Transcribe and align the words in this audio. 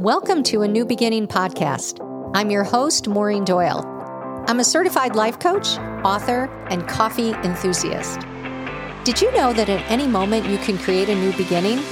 Welcome 0.00 0.42
to 0.42 0.60
a 0.60 0.68
New 0.68 0.84
Beginning 0.84 1.26
podcast. 1.26 2.00
I'm 2.34 2.50
your 2.50 2.64
host, 2.64 3.08
Maureen 3.08 3.46
Doyle. 3.46 3.82
I'm 4.46 4.60
a 4.60 4.64
certified 4.64 5.16
life 5.16 5.38
coach, 5.38 5.78
author, 6.04 6.50
and 6.68 6.86
coffee 6.86 7.30
enthusiast. 7.30 8.20
Did 9.04 9.22
you 9.22 9.32
know 9.32 9.54
that 9.54 9.70
at 9.70 9.90
any 9.90 10.06
moment 10.06 10.44
you 10.50 10.58
can 10.58 10.76
create 10.76 11.08
a 11.08 11.14
new 11.14 11.34
beginning 11.38 11.82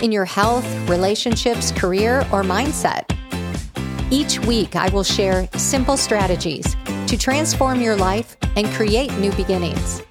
in 0.00 0.12
your 0.12 0.24
health, 0.24 0.64
relationships, 0.88 1.72
career, 1.72 2.20
or 2.32 2.44
mindset? 2.44 3.02
Each 4.12 4.38
week, 4.46 4.76
I 4.76 4.88
will 4.90 5.02
share 5.02 5.48
simple 5.58 5.96
strategies 5.96 6.76
to 7.08 7.18
transform 7.18 7.80
your 7.80 7.96
life 7.96 8.36
and 8.54 8.68
create 8.68 9.12
new 9.18 9.32
beginnings. 9.32 10.02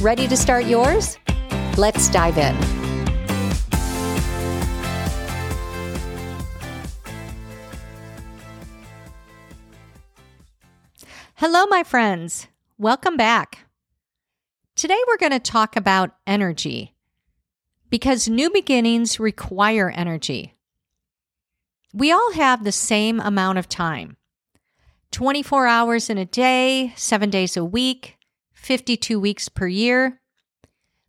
Ready 0.00 0.26
to 0.28 0.36
start 0.36 0.64
yours? 0.64 1.18
Let's 1.76 2.08
dive 2.08 2.38
in. 2.38 2.79
Hello, 11.40 11.64
my 11.64 11.82
friends. 11.82 12.48
Welcome 12.76 13.16
back. 13.16 13.64
Today, 14.76 14.98
we're 15.08 15.16
going 15.16 15.32
to 15.32 15.38
talk 15.38 15.74
about 15.74 16.14
energy 16.26 16.94
because 17.88 18.28
new 18.28 18.50
beginnings 18.50 19.18
require 19.18 19.88
energy. 19.88 20.52
We 21.94 22.12
all 22.12 22.34
have 22.34 22.62
the 22.62 22.72
same 22.72 23.20
amount 23.20 23.56
of 23.56 23.70
time 23.70 24.18
24 25.12 25.66
hours 25.66 26.10
in 26.10 26.18
a 26.18 26.26
day, 26.26 26.92
seven 26.94 27.30
days 27.30 27.56
a 27.56 27.64
week, 27.64 28.18
52 28.52 29.18
weeks 29.18 29.48
per 29.48 29.66
year. 29.66 30.20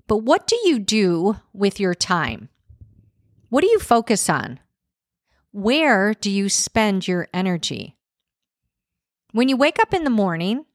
But 0.07 0.19
what 0.19 0.47
do 0.47 0.57
you 0.63 0.79
do 0.79 1.41
with 1.51 1.77
your 1.77 1.93
time? 1.93 2.47
What 3.49 3.65
do 3.65 3.67
you 3.67 3.79
focus 3.79 4.29
on? 4.29 4.61
Where 5.51 6.13
do 6.13 6.31
you 6.31 6.47
spend 6.47 7.05
your 7.05 7.27
energy? 7.33 7.97
When 9.31 9.47
you 9.47 9.55
wake 9.55 9.79
up 9.79 9.93
in 9.93 10.03
the 10.03 10.09
morning, 10.09 10.65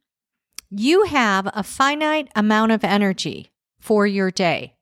you 0.70 1.04
have 1.04 1.48
a 1.52 1.62
finite 1.62 2.30
amount 2.34 2.72
of 2.72 2.84
energy 2.84 3.50
for 3.78 4.06
your 4.06 4.30
day. 4.30 4.74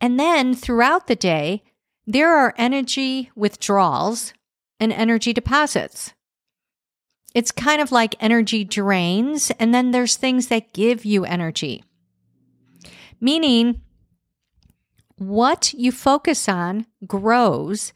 And 0.00 0.20
then 0.20 0.54
throughout 0.54 1.06
the 1.06 1.16
day, 1.16 1.62
there 2.06 2.34
are 2.34 2.54
energy 2.58 3.30
withdrawals 3.34 4.34
and 4.78 4.92
energy 4.92 5.32
deposits. 5.32 6.12
It's 7.34 7.52
kind 7.52 7.80
of 7.80 7.92
like 7.92 8.16
energy 8.20 8.64
drains, 8.64 9.50
and 9.58 9.72
then 9.72 9.90
there's 9.90 10.16
things 10.16 10.48
that 10.48 10.72
give 10.72 11.04
you 11.04 11.24
energy. 11.24 11.84
Meaning, 13.20 13.80
what 15.16 15.72
you 15.74 15.92
focus 15.92 16.48
on 16.48 16.86
grows 17.06 17.92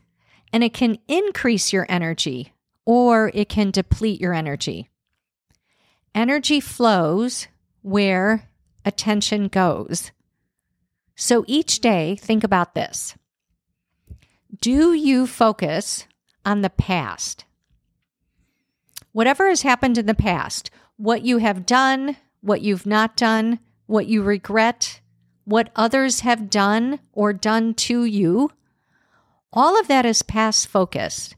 and 0.53 0.63
it 0.63 0.73
can 0.73 0.99
increase 1.09 1.73
your 1.73 1.85
energy 1.89 2.54
or 2.87 3.31
it 3.35 3.49
can 3.49 3.71
deplete 3.71 4.21
your 4.21 4.35
energy. 4.35 4.89
Energy 6.15 6.61
flows 6.61 7.49
where 7.83 8.49
attention 8.85 9.49
goes. 9.49 10.13
So 11.17 11.45
each 11.47 11.81
day, 11.81 12.17
think 12.17 12.45
about 12.45 12.75
this. 12.75 13.15
Do 14.61 14.93
you 14.93 15.27
focus 15.27 16.07
on 16.45 16.61
the 16.61 16.71
past? 16.71 17.45
Whatever 19.13 19.49
has 19.49 19.63
happened 19.63 19.99
in 19.99 20.07
the 20.07 20.15
past, 20.15 20.71
what 20.97 21.23
you 21.23 21.39
have 21.39 21.67
done, 21.67 22.17
what 22.41 22.63
you've 22.63 22.87
not 22.87 23.17
done, 23.17 23.61
what 23.87 24.07
you 24.07 24.23
regret, 24.23 25.01
what 25.45 25.71
others 25.77 26.21
have 26.21 26.51
done 26.51 27.01
or 27.13 27.33
done 27.33 27.75
to 27.75 28.05
you, 28.05 28.51
all 29.53 29.79
of 29.79 29.89
that 29.89 30.05
is 30.05 30.23
past 30.23 30.67
focused 30.67 31.37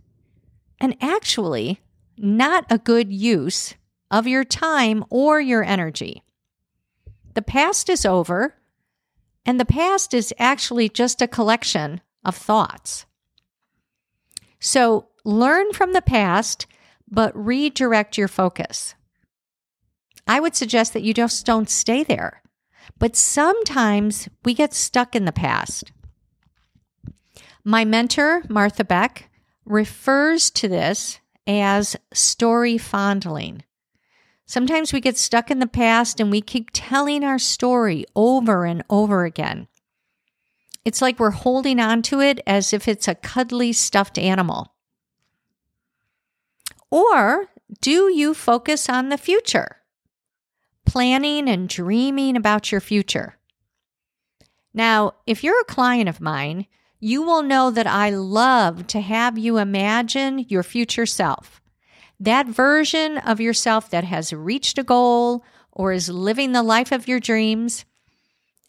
and 0.80 0.96
actually 1.00 1.80
not 2.16 2.64
a 2.70 2.78
good 2.78 3.12
use 3.12 3.74
of 4.10 4.26
your 4.26 4.44
time 4.44 5.04
or 5.10 5.40
your 5.40 5.64
energy. 5.64 6.22
The 7.34 7.42
past 7.42 7.88
is 7.88 8.06
over, 8.06 8.54
and 9.44 9.60
the 9.60 9.64
past 9.64 10.14
is 10.14 10.32
actually 10.38 10.88
just 10.88 11.20
a 11.20 11.28
collection 11.28 12.00
of 12.24 12.36
thoughts. 12.36 13.06
So 14.58 15.08
learn 15.24 15.72
from 15.72 15.92
the 15.92 16.02
past, 16.02 16.66
but 17.08 17.36
redirect 17.36 18.16
your 18.16 18.28
focus. 18.28 18.94
I 20.26 20.40
would 20.40 20.56
suggest 20.56 20.92
that 20.92 21.02
you 21.02 21.14
just 21.14 21.46
don't 21.46 21.70
stay 21.70 22.02
there. 22.02 22.42
But 22.98 23.16
sometimes 23.16 24.28
we 24.44 24.54
get 24.54 24.72
stuck 24.72 25.14
in 25.14 25.24
the 25.24 25.32
past. 25.32 25.92
My 27.64 27.84
mentor, 27.84 28.42
Martha 28.48 28.84
Beck, 28.84 29.28
refers 29.66 30.50
to 30.52 30.68
this 30.68 31.18
as 31.46 31.96
story 32.12 32.78
fondling. 32.78 33.62
Sometimes 34.46 34.92
we 34.92 35.00
get 35.00 35.18
stuck 35.18 35.50
in 35.50 35.58
the 35.58 35.66
past 35.66 36.20
and 36.20 36.30
we 36.30 36.40
keep 36.40 36.70
telling 36.72 37.24
our 37.24 37.38
story 37.38 38.04
over 38.14 38.64
and 38.64 38.84
over 38.88 39.24
again. 39.24 39.66
It's 40.84 41.02
like 41.02 41.18
we're 41.18 41.30
holding 41.30 41.80
on 41.80 42.02
to 42.02 42.20
it 42.20 42.40
as 42.46 42.72
if 42.72 42.86
it's 42.86 43.08
a 43.08 43.16
cuddly 43.16 43.72
stuffed 43.72 44.18
animal. 44.18 44.72
Or 46.92 47.46
do 47.80 48.08
you 48.12 48.34
focus 48.34 48.88
on 48.88 49.08
the 49.08 49.18
future, 49.18 49.78
planning 50.84 51.48
and 51.48 51.68
dreaming 51.68 52.36
about 52.36 52.70
your 52.70 52.80
future? 52.80 53.36
Now, 54.72 55.14
if 55.26 55.42
you're 55.42 55.60
a 55.60 55.64
client 55.64 56.08
of 56.08 56.20
mine, 56.20 56.66
you 57.00 57.22
will 57.22 57.42
know 57.42 57.70
that 57.70 57.86
I 57.86 58.10
love 58.10 58.86
to 58.88 59.00
have 59.00 59.38
you 59.38 59.58
imagine 59.58 60.46
your 60.48 60.62
future 60.62 61.06
self. 61.06 61.60
That 62.18 62.46
version 62.46 63.18
of 63.18 63.40
yourself 63.40 63.90
that 63.90 64.04
has 64.04 64.32
reached 64.32 64.78
a 64.78 64.82
goal 64.82 65.44
or 65.70 65.92
is 65.92 66.08
living 66.08 66.52
the 66.52 66.62
life 66.62 66.90
of 66.92 67.06
your 67.06 67.20
dreams, 67.20 67.84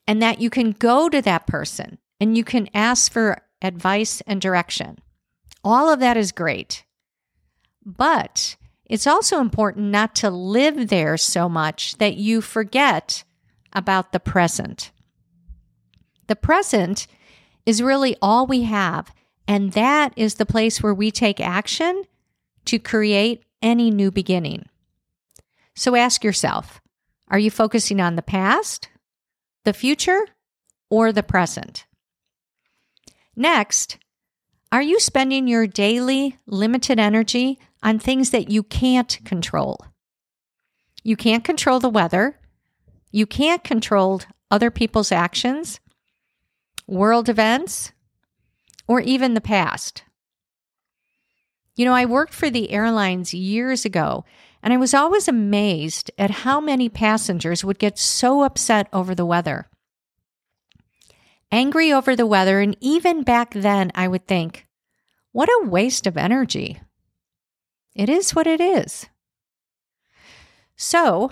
and 0.06 0.22
that 0.22 0.42
you 0.42 0.50
can 0.50 0.72
go 0.72 1.08
to 1.10 1.22
that 1.22 1.48
person 1.48 1.98
and 2.20 2.38
you 2.38 2.44
can 2.44 2.70
ask 2.74 3.12
for 3.12 3.42
advice 3.62 4.22
and 4.28 4.42
direction. 4.42 4.98
All 5.64 5.90
of 5.90 6.00
that 6.00 6.18
is 6.18 6.32
great. 6.32 6.84
But 7.86 8.58
it's 8.86 9.08
also 9.08 9.40
important 9.40 9.88
not 9.88 10.16
to 10.16 10.30
live 10.30 10.90
there 10.90 11.18
so 11.18 11.48
much 11.48 11.98
that 11.98 12.16
you 12.18 12.42
forget 12.42 13.24
about 13.74 14.12
the 14.12 14.20
present. 14.20 14.92
The 16.28 16.36
present 16.36 17.08
is 17.68 17.82
really 17.82 18.16
all 18.22 18.48
we 18.48 18.64
have. 18.64 19.14
And 19.46 19.74
that 19.74 20.14
is 20.16 20.36
the 20.36 20.46
place 20.46 20.82
where 20.82 20.94
we 20.94 21.12
take 21.12 21.40
action 21.42 22.04
to 22.66 22.80
create 22.80 23.44
any 23.62 23.92
new 23.92 24.10
beginning. 24.10 24.66
So 25.76 25.96
ask 25.96 26.24
yourself 26.24 26.82
are 27.28 27.38
you 27.38 27.52
focusing 27.52 28.00
on 28.00 28.16
the 28.16 28.22
past, 28.22 28.88
the 29.66 29.74
future, 29.74 30.22
or 30.90 31.12
the 31.12 31.24
present? 31.24 31.86
Next, 33.36 33.98
are 34.72 34.82
you 34.82 35.00
spending 35.00 35.48
your 35.48 35.68
daily 35.68 36.38
limited 36.48 37.00
energy 37.00 37.60
on 37.84 38.00
things 38.00 38.30
that 38.30 38.50
you 38.50 38.64
can't 38.64 39.20
control? 39.26 39.86
You 41.04 41.18
can't 41.18 41.44
control 41.44 41.82
the 41.82 41.90
weather. 41.90 42.40
You 43.12 43.26
can't 43.26 43.64
control 43.64 44.22
other 44.50 44.72
people's 44.72 45.12
actions 45.12 45.82
world 46.88 47.30
events, 47.30 47.92
or 48.88 49.02
even 49.02 49.34
the 49.34 49.42
past. 49.42 50.04
You 51.76 51.86
know, 51.86 51.94
I 51.94 52.06
worked 52.06 52.34
for 52.34 52.50
the 52.50 52.72
airlines 52.72 53.34
years 53.34 53.86
ago, 53.86 54.26
and 54.64 54.74
I 54.74 54.78
was 54.78 54.94
always 54.94 55.28
amazed 55.28 56.10
at 56.18 56.32
how 56.32 56.60
many 56.60 56.90
passengers 56.90 57.64
would 57.64 57.78
get 57.78 58.00
so 58.00 58.44
upset 58.44 58.88
over 58.92 59.14
the 59.14 59.26
weather. 59.26 59.70
Angry 61.52 61.94
over 61.94 62.16
the 62.16 62.26
weather, 62.26 62.60
and 62.60 62.76
even 62.82 63.22
back 63.22 63.54
then, 63.54 63.92
I 63.94 64.08
would 64.08 64.28
think, 64.28 64.66
what 65.32 65.50
a 65.50 65.68
waste 65.68 66.08
of 66.08 66.18
energy. 66.18 66.82
It 67.96 68.10
is 68.10 68.34
what 68.34 68.48
it 68.48 68.60
is. 68.60 69.08
So, 70.76 71.32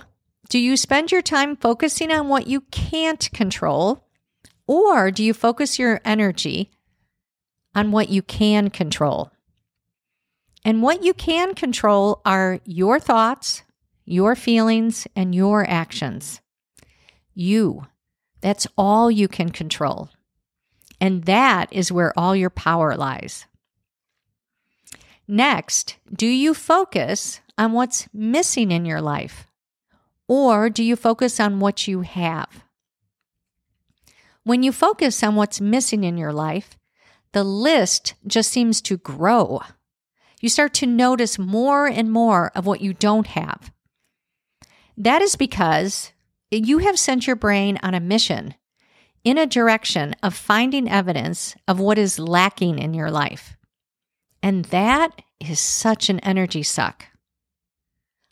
do 0.50 0.60
you 0.60 0.78
spend 0.78 1.12
your 1.12 1.22
time 1.22 1.56
focusing 1.56 2.12
on 2.12 2.28
what 2.28 2.48
you 2.48 2.62
can't 2.62 3.32
control 3.34 4.05
or 4.68 5.12
do 5.12 5.24
you 5.24 5.34
focus 5.34 5.80
your 5.80 6.02
energy 6.04 6.72
on 7.74 7.92
what 7.92 8.10
you 8.10 8.22
can 8.22 8.70
control? 8.70 9.32
And 10.64 10.82
what 10.82 11.04
you 11.04 11.14
can 11.14 11.54
control 11.54 12.22
are 12.26 12.60
your 12.66 13.00
thoughts, 13.00 13.64
your 14.04 14.36
feelings, 14.36 15.08
and 15.16 15.36
your 15.36 15.70
actions. 15.70 16.42
You. 17.34 17.86
That's 18.42 18.66
all 18.78 19.12
you 19.12 19.28
can 19.28 19.50
control. 19.50 20.10
And 21.00 21.26
that 21.26 21.72
is 21.72 21.92
where 21.92 22.18
all 22.18 22.36
your 22.36 22.50
power 22.50 22.96
lies. 22.96 23.46
Next, 25.28 25.98
do 26.12 26.28
you 26.28 26.54
focus 26.54 27.42
on 27.58 27.74
what's 27.74 28.08
missing 28.14 28.72
in 28.72 28.86
your 28.86 29.02
life? 29.02 29.48
Or 30.28 30.70
do 30.70 30.84
you 30.84 30.96
focus 30.96 31.40
on 31.40 31.60
what 31.60 31.88
you 31.88 32.02
have? 32.02 32.65
When 34.46 34.62
you 34.62 34.72
focus 34.72 35.24
on 35.24 35.36
what's 35.36 35.60
missing 35.60 36.04
in 36.04 36.18
your 36.18 36.32
life, 36.32 36.78
the 37.34 37.44
list 37.44 38.14
just 38.28 38.52
seems 38.52 38.80
to 38.84 38.96
grow. 38.98 39.62
You 40.40 40.50
start 40.50 40.76
to 40.76 40.86
notice 40.86 41.40
more 41.40 41.88
and 41.88 42.12
more 42.12 42.52
of 42.54 42.68
what 42.68 42.80
you 42.80 42.94
don't 42.94 43.26
have. 43.26 43.74
That 44.96 45.24
is 45.24 45.36
because 45.36 46.12
you 46.52 46.78
have 46.78 47.00
sent 47.00 47.26
your 47.26 47.36
brain 47.36 47.80
on 47.82 47.96
a 47.96 48.00
mission 48.00 48.54
in 49.24 49.40
a 49.40 49.48
direction 49.48 50.16
of 50.22 50.36
finding 50.36 50.88
evidence 50.88 51.56
of 51.68 51.80
what 51.80 51.98
is 51.98 52.20
lacking 52.20 52.78
in 52.78 52.94
your 52.94 53.10
life. 53.10 53.58
And 54.44 54.66
that 54.66 55.24
is 55.40 55.60
such 55.60 56.08
an 56.08 56.20
energy 56.20 56.62
suck. 56.62 57.08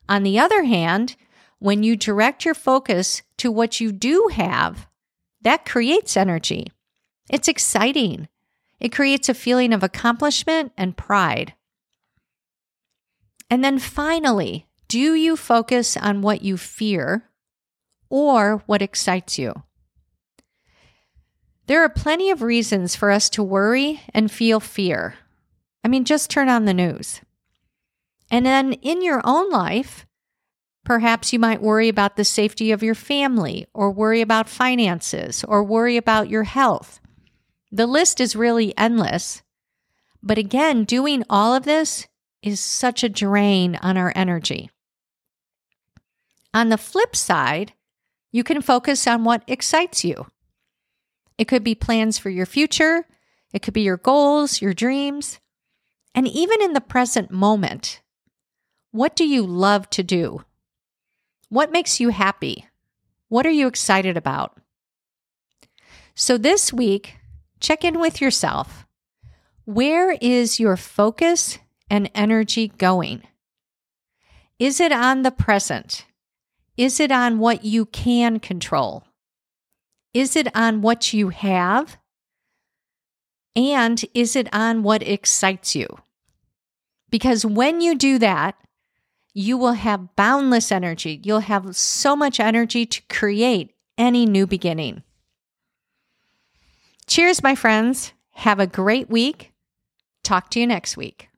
On 0.08 0.22
the 0.22 0.38
other 0.38 0.64
hand, 0.64 1.16
when 1.58 1.82
you 1.82 1.96
direct 1.96 2.46
your 2.46 2.54
focus 2.54 3.24
to 3.38 3.52
what 3.52 3.80
you 3.80 3.92
do 3.92 4.30
have, 4.32 4.88
that 5.44 5.66
creates 5.66 6.18
energy. 6.18 6.72
It's 7.30 7.48
exciting. 7.48 8.28
It 8.80 8.92
creates 8.92 9.30
a 9.30 9.34
feeling 9.34 9.74
of 9.74 9.84
accomplishment 9.84 10.74
and 10.78 10.98
pride. 10.98 11.54
And 13.50 13.64
then 13.64 13.80
finally, 13.80 14.68
do 14.88 15.14
you 15.14 15.36
focus 15.36 15.96
on 15.96 16.22
what 16.22 16.42
you 16.42 16.58
fear 16.58 17.30
or 18.10 18.64
what 18.66 18.82
excites 18.82 19.38
you? 19.38 19.54
There 21.68 21.82
are 21.82 21.90
plenty 21.90 22.30
of 22.30 22.42
reasons 22.42 22.96
for 22.96 23.10
us 23.10 23.30
to 23.32 23.44
worry 23.44 24.02
and 24.14 24.30
feel 24.30 24.60
fear. 24.60 25.16
I 25.84 25.88
mean, 25.88 26.04
just 26.04 26.30
turn 26.30 26.50
on 26.50 26.66
the 26.66 26.74
news. 26.74 27.22
And 28.30 28.46
then 28.46 28.74
in 28.74 29.02
your 29.02 29.22
own 29.24 29.50
life, 29.50 30.06
Perhaps 30.84 31.32
you 31.32 31.40
might 31.40 31.62
worry 31.62 31.88
about 31.88 32.18
the 32.18 32.26
safety 32.26 32.72
of 32.72 32.84
your 32.84 32.96
family, 32.96 33.68
or 33.74 33.90
worry 33.90 34.22
about 34.22 34.50
finances, 34.50 35.44
or 35.48 35.64
worry 35.64 35.96
about 35.96 36.30
your 36.30 36.44
health. 36.44 37.00
The 37.72 37.88
list 37.88 38.20
is 38.20 38.36
really 38.36 38.78
endless. 38.78 39.42
But 40.22 40.38
again, 40.38 40.84
doing 40.84 41.24
all 41.30 41.56
of 41.56 41.64
this 41.64 42.08
is 42.42 42.60
such 42.60 43.04
a 43.04 43.10
drain 43.10 43.78
on 43.82 43.98
our 43.98 44.12
energy. 44.16 44.70
On 46.54 46.70
the 46.70 46.78
flip 46.78 47.16
side, 47.16 47.74
you 48.32 48.44
can 48.44 48.62
focus 48.62 49.08
on 49.08 49.24
what 49.24 49.44
excites 49.48 50.04
you. 50.04 50.28
It 51.38 51.48
could 51.48 51.64
be 51.64 51.76
plans 51.76 52.18
for 52.18 52.30
your 52.30 52.46
future, 52.46 53.08
it 53.54 53.62
could 53.62 53.74
be 53.74 53.82
your 53.82 53.98
goals, 53.98 54.62
your 54.62 54.74
dreams, 54.74 55.40
and 56.14 56.28
even 56.28 56.62
in 56.62 56.74
the 56.74 56.82
present 56.82 57.32
moment. 57.32 58.02
What 58.92 59.16
do 59.16 59.26
you 59.26 59.46
love 59.46 59.90
to 59.92 60.04
do? 60.04 60.44
What 61.54 61.72
makes 61.72 62.00
you 62.00 62.10
happy? 62.10 62.66
What 63.30 63.46
are 63.46 63.52
you 63.52 63.68
excited 63.68 64.18
about? 64.18 64.58
So 66.16 66.36
this 66.36 66.74
week, 66.74 67.18
check 67.60 67.84
in 67.84 68.00
with 68.00 68.20
yourself. 68.20 68.88
Where 69.64 70.14
is 70.20 70.60
your 70.60 70.76
focus 70.76 71.60
and 71.92 72.10
energy 72.16 72.70
going? 72.70 73.22
Is 74.58 74.80
it 74.80 74.92
on 74.92 75.22
the 75.22 75.30
present? 75.30 76.08
Is 76.76 77.00
it 77.00 77.12
on 77.12 77.38
what 77.38 77.64
you 77.64 77.86
can 77.86 78.40
control? 78.40 79.04
Is 80.12 80.36
it 80.36 80.48
on 80.56 80.82
what 80.82 81.14
you 81.14 81.30
have? 81.30 81.98
And 83.56 84.04
is 84.16 84.36
it 84.36 84.52
on 84.52 84.82
what 84.82 85.04
excites 85.04 85.76
you? 85.76 86.00
Because 87.12 87.46
when 87.46 87.80
you 87.80 87.94
do 87.94 88.18
that, 88.18 88.56
you 89.34 89.58
will 89.58 89.74
have 89.74 90.16
boundless 90.16 90.72
energy. 90.72 91.20
You'll 91.24 91.40
have 91.40 91.76
so 91.76 92.16
much 92.16 92.40
energy 92.40 92.86
to 92.86 93.02
create 93.10 93.74
any 93.98 94.26
new 94.26 94.48
beginning. 94.48 95.04
Cheers, 97.08 97.44
my 97.44 97.56
friends. 97.56 98.14
Have 98.32 98.60
a 98.60 98.68
great 98.68 99.10
week. 99.10 99.52
Talk 100.24 100.50
to 100.52 100.60
you 100.60 100.68
next 100.68 100.98
week. 100.98 101.30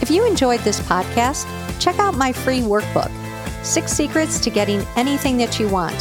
If 0.00 0.10
you 0.10 0.26
enjoyed 0.26 0.60
this 0.60 0.80
podcast, 0.80 1.46
check 1.80 1.98
out 1.98 2.14
my 2.14 2.32
free 2.32 2.60
workbook, 2.60 3.10
Six 3.64 3.92
Secrets 3.92 4.38
to 4.40 4.50
Getting 4.50 4.82
Anything 4.94 5.38
That 5.38 5.58
You 5.58 5.68
Want. 5.68 6.00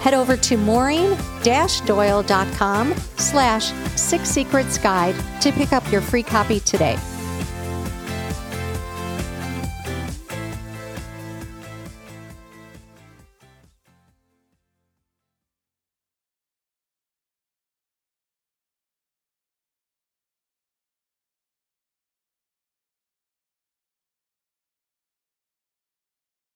Head 0.00 0.14
over 0.14 0.36
to 0.36 0.56
maureen-doyle.com 0.58 2.94
slash 3.16 3.72
six 3.96 4.28
secrets 4.28 4.78
guide 4.78 5.14
to 5.40 5.50
pick 5.52 5.72
up 5.72 5.90
your 5.90 6.02
free 6.02 6.22
copy 6.22 6.60
today. 6.60 6.96